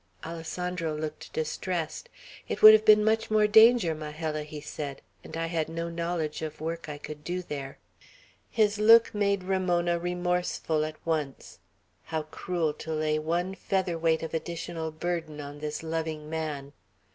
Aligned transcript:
Alessandro 0.25 0.97
looked 0.97 1.31
distressed. 1.31 2.09
"It 2.49 2.63
would 2.63 2.73
have 2.73 2.83
been 2.85 3.05
much 3.05 3.29
more 3.29 3.45
danger, 3.45 3.93
Majella," 3.93 4.41
he 4.41 4.59
said, 4.59 5.03
"and 5.23 5.37
I 5.37 5.45
had 5.45 5.69
no 5.69 5.91
knowledge 5.91 6.41
of 6.41 6.59
work 6.59 6.89
I 6.89 6.97
could 6.97 7.23
do 7.23 7.43
there." 7.43 7.77
His 8.49 8.79
look 8.79 9.13
made 9.13 9.43
Ramona 9.43 9.99
remorseful 9.99 10.85
at 10.85 10.97
once. 11.05 11.59
How 12.05 12.23
cruel 12.23 12.73
to 12.81 12.91
lay 12.91 13.19
one 13.19 13.53
feather 13.53 13.95
weight 13.95 14.23
of 14.23 14.33
additional 14.33 14.89
burden 14.89 15.39
on 15.39 15.59
this 15.59 15.83
loving 15.83 16.27
man. 16.31 16.73